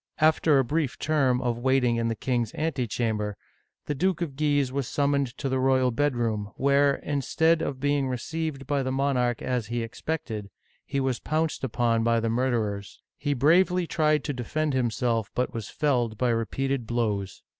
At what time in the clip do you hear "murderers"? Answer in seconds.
12.29-12.99